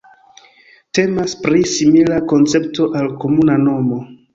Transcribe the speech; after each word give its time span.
Temas 0.99 1.37
pri 1.43 1.63
simila 1.75 2.21
koncepto 2.35 2.93
al 3.03 3.15
komuna 3.25 3.65
nomo. 3.73 4.07